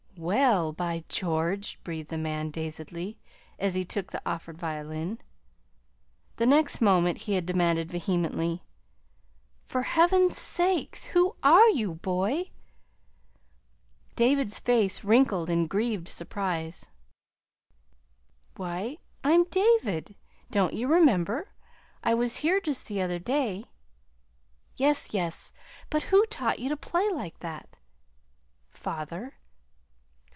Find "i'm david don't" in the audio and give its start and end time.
19.23-20.75